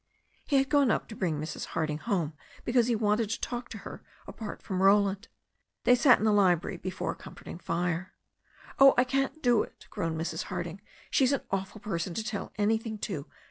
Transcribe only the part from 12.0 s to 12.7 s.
to tell